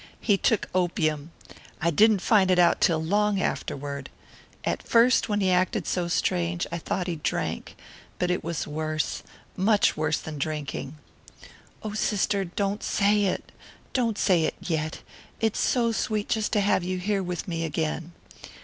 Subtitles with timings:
[0.19, 1.29] "He took opium.
[1.79, 4.09] I didn't find it out till long afterward
[4.65, 7.75] at first, when he acted so strange, I thought he drank.
[8.17, 9.21] But it was worse,
[9.55, 10.97] much worse than drinking."
[11.83, 13.51] "Oh, sister, don't say it
[13.93, 15.03] don't say it yet!
[15.39, 18.13] It's so sweet just to have you here with me again."